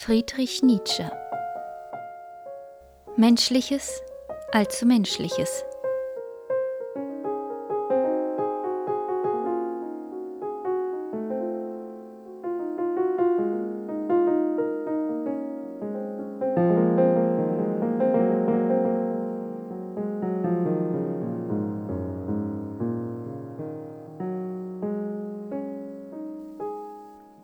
Friedrich 0.00 0.62
Nietzsche 0.62 1.10
Menschliches 3.16 4.00
allzu 4.52 4.86
Menschliches 4.86 5.64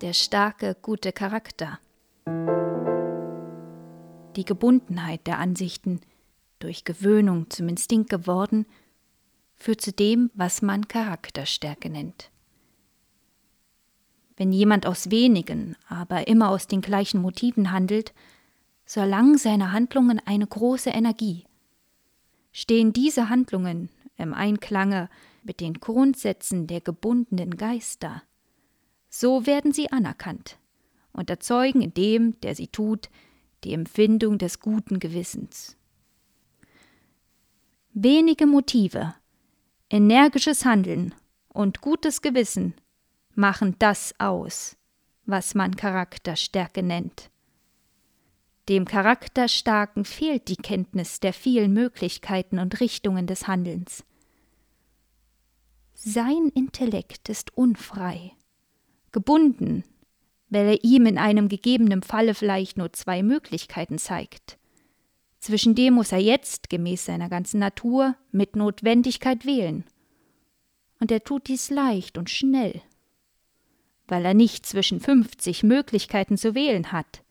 der 0.00 0.12
starke, 0.12 0.76
gute 0.80 1.12
Charakter. 1.12 1.80
Die 4.36 4.44
Gebundenheit 4.44 5.26
der 5.26 5.38
Ansichten, 5.38 6.00
durch 6.58 6.84
Gewöhnung 6.84 7.50
zum 7.50 7.68
Instinkt 7.68 8.10
geworden, 8.10 8.66
führt 9.54 9.80
zu 9.80 9.92
dem, 9.92 10.30
was 10.34 10.62
man 10.62 10.88
Charakterstärke 10.88 11.88
nennt. 11.88 12.30
Wenn 14.36 14.52
jemand 14.52 14.86
aus 14.86 15.10
wenigen, 15.10 15.76
aber 15.88 16.26
immer 16.26 16.48
aus 16.48 16.66
den 16.66 16.80
gleichen 16.80 17.20
Motiven 17.20 17.70
handelt, 17.70 18.12
so 18.84 19.00
erlangen 19.00 19.38
seine 19.38 19.72
Handlungen 19.72 20.20
eine 20.24 20.46
große 20.46 20.90
Energie. 20.90 21.44
Stehen 22.52 22.92
diese 22.92 23.28
Handlungen 23.28 23.88
im 24.16 24.34
Einklange 24.34 25.08
mit 25.44 25.60
den 25.60 25.74
Grundsätzen 25.74 26.66
der 26.66 26.80
gebundenen 26.80 27.56
Geister, 27.56 28.22
so 29.08 29.46
werden 29.46 29.72
sie 29.72 29.92
anerkannt 29.92 30.58
und 31.12 31.30
erzeugen 31.30 31.80
in 31.82 31.94
dem, 31.94 32.40
der 32.40 32.56
sie 32.56 32.66
tut, 32.66 33.08
die 33.64 33.72
Empfindung 33.72 34.38
des 34.38 34.60
guten 34.60 34.98
Gewissens. 34.98 35.76
Wenige 37.92 38.46
Motive, 38.46 39.14
energisches 39.90 40.64
Handeln 40.64 41.14
und 41.48 41.80
gutes 41.80 42.22
Gewissen 42.22 42.74
machen 43.34 43.76
das 43.78 44.14
aus, 44.18 44.76
was 45.26 45.54
man 45.54 45.76
Charakterstärke 45.76 46.82
nennt. 46.82 47.30
Dem 48.68 48.84
Charakterstarken 48.84 50.04
fehlt 50.04 50.48
die 50.48 50.56
Kenntnis 50.56 51.20
der 51.20 51.32
vielen 51.32 51.72
Möglichkeiten 51.72 52.58
und 52.58 52.80
Richtungen 52.80 53.26
des 53.26 53.46
Handelns. 53.46 54.04
Sein 55.94 56.50
Intellekt 56.54 57.28
ist 57.28 57.56
unfrei 57.56 58.32
gebunden, 59.14 59.84
weil 60.54 60.68
er 60.68 60.84
ihm 60.84 61.04
in 61.04 61.18
einem 61.18 61.48
gegebenen 61.48 62.04
Falle 62.04 62.32
vielleicht 62.32 62.78
nur 62.78 62.92
zwei 62.92 63.24
Möglichkeiten 63.24 63.98
zeigt. 63.98 64.56
Zwischen 65.40 65.74
dem 65.74 65.94
muss 65.94 66.12
er 66.12 66.20
jetzt, 66.20 66.70
gemäß 66.70 67.06
seiner 67.06 67.28
ganzen 67.28 67.58
Natur, 67.58 68.14
mit 68.30 68.54
Notwendigkeit 68.54 69.44
wählen. 69.44 69.84
Und 71.00 71.10
er 71.10 71.24
tut 71.24 71.48
dies 71.48 71.70
leicht 71.70 72.16
und 72.16 72.30
schnell, 72.30 72.80
weil 74.06 74.24
er 74.24 74.32
nicht 74.32 74.64
zwischen 74.64 75.00
fünfzig 75.00 75.64
Möglichkeiten 75.64 76.38
zu 76.38 76.54
wählen 76.54 76.92
hat. 76.92 77.24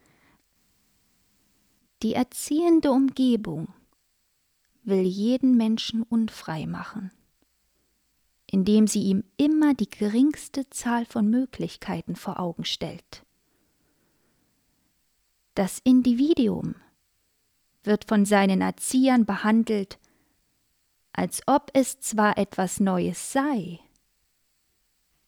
Die 2.01 2.15
erziehende 2.15 2.91
Umgebung 2.91 3.69
will 4.83 5.03
jeden 5.03 5.55
Menschen 5.55 6.03
unfrei 6.03 6.65
machen 6.65 7.09
indem 8.53 8.85
sie 8.85 9.01
ihm 9.01 9.23
immer 9.35 9.73
die 9.73 9.89
geringste 9.89 10.69
Zahl 10.69 11.07
von 11.07 11.27
Möglichkeiten 11.27 12.15
vor 12.15 12.39
Augen 12.39 12.65
stellt. 12.65 13.25
Das 15.55 15.79
Individuum 15.83 16.75
wird 17.83 18.05
von 18.05 18.25
seinen 18.25 18.61
Erziehern 18.61 19.25
behandelt, 19.25 19.97
als 21.13 21.41
ob 21.47 21.71
es 21.73 21.99
zwar 21.99 22.37
etwas 22.37 22.79
Neues 22.79 23.31
sei, 23.33 23.79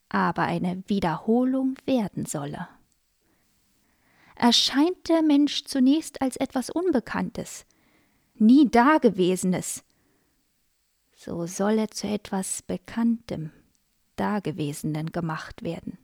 aber 0.08 0.44
eine 0.44 0.84
Wiederholung 0.86 1.78
werden 1.86 2.28
solle. 2.28 2.68
Erscheint 4.36 5.10
der 5.10 5.24
Mensch 5.24 5.64
zunächst 5.64 6.22
als 6.22 6.36
etwas 6.36 6.70
Unbekanntes, 6.70 7.66
nie 8.36 8.70
Dagewesenes, 8.70 9.84
so 11.16 11.48
soll 11.48 11.80
er 11.80 11.90
zu 11.90 12.08
etwas 12.08 12.62
Bekanntem, 12.62 13.52
Dagewesenen 14.18 15.12
gemacht 15.12 15.64
werden. 15.64 15.98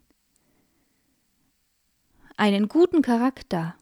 Einen 2.38 2.68
guten 2.68 3.02
Charakter 3.02 3.76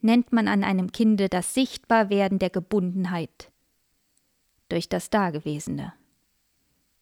nennt 0.00 0.32
man 0.32 0.48
an 0.48 0.64
einem 0.64 0.92
Kinde 0.92 1.28
das 1.28 1.54
Sichtbarwerden 1.54 2.38
der 2.38 2.50
Gebundenheit 2.50 3.52
durch 4.68 4.88
das 4.88 5.10
Dagewesene. 5.10 5.92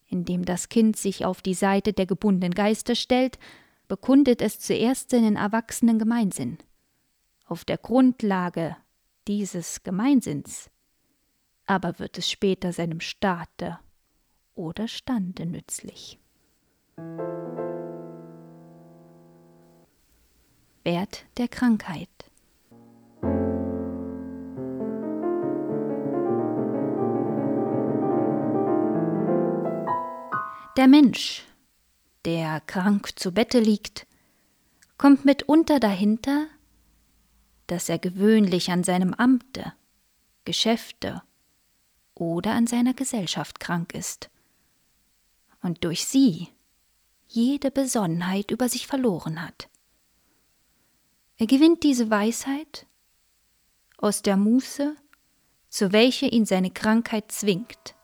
Indem 0.06 0.44
das 0.44 0.68
Kind 0.68 0.96
sich 0.96 1.24
auf 1.24 1.40
die 1.40 1.54
Seite 1.54 1.92
der 1.92 2.06
gebundenen 2.06 2.54
Geister 2.54 2.94
stellt, 2.94 3.38
bekundet 3.88 4.42
es 4.42 4.58
zuerst 4.58 5.10
seinen 5.10 5.36
erwachsenen 5.36 5.98
Gemeinsinn. 5.98 6.58
Auf 7.46 7.64
der 7.64 7.78
Grundlage 7.78 8.76
dieses 9.26 9.82
Gemeinsinns 9.82 10.70
aber 11.66 11.98
wird 11.98 12.18
es 12.18 12.30
später 12.30 12.72
seinem 12.72 13.00
Staate 13.00 13.78
oder 14.54 14.88
Stande 14.88 15.46
nützlich. 15.46 16.18
Wert 20.84 21.24
der 21.38 21.48
Krankheit 21.48 22.08
Der 30.76 30.88
Mensch, 30.88 31.44
der 32.24 32.60
krank 32.60 33.16
zu 33.16 33.30
Bette 33.30 33.60
liegt, 33.60 34.08
kommt 34.98 35.24
mitunter 35.24 35.78
dahinter, 35.78 36.48
dass 37.68 37.88
er 37.88 38.00
gewöhnlich 38.00 38.72
an 38.72 38.82
seinem 38.82 39.14
Amte, 39.14 39.72
Geschäfte 40.44 41.22
oder 42.14 42.52
an 42.52 42.66
seiner 42.66 42.94
Gesellschaft 42.94 43.60
krank 43.60 43.94
ist 43.94 44.30
und 45.62 45.84
durch 45.84 46.06
sie 46.06 46.48
jede 47.26 47.70
Besonnenheit 47.70 48.50
über 48.50 48.68
sich 48.68 48.86
verloren 48.86 49.42
hat. 49.42 49.68
Er 51.36 51.46
gewinnt 51.46 51.82
diese 51.82 52.10
Weisheit 52.10 52.86
aus 53.98 54.22
der 54.22 54.36
Muße, 54.36 54.94
zu 55.68 55.92
welcher 55.92 56.32
ihn 56.32 56.46
seine 56.46 56.70
Krankheit 56.70 57.32
zwingt, 57.32 57.96